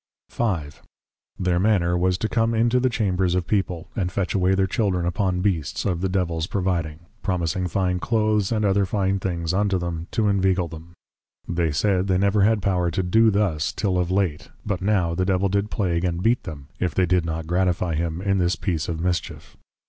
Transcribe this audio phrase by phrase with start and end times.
[0.31, 0.43] V.
[1.37, 5.05] Their manner was to come into the \Chambers\ of people, and fetch away their children
[5.05, 10.07] upon Beasts, of the Devils providing: promising \Fine Cloaths\ and other Fine Things unto them,
[10.09, 10.95] to inveagle them.
[11.47, 15.23] They said, they never had power to do thus, till of late; but now the
[15.23, 18.89] Devil did \Plague\ and \Beat\ them, if they did not gratifie him, in this piece
[18.89, 19.55] of Mischief.